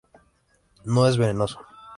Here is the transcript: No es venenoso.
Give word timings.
No 0.83 1.05
es 1.07 1.15
venenoso. 1.19 1.59